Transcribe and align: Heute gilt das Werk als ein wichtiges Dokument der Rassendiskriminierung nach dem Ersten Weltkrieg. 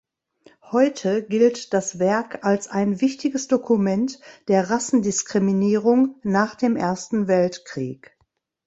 Heute 0.71 1.21
gilt 1.23 1.73
das 1.75 1.99
Werk 1.99 2.43
als 2.43 2.67
ein 2.67 3.01
wichtiges 3.01 3.47
Dokument 3.47 4.19
der 4.47 4.71
Rassendiskriminierung 4.71 6.15
nach 6.23 6.55
dem 6.55 6.75
Ersten 6.75 7.27
Weltkrieg. 7.27 8.17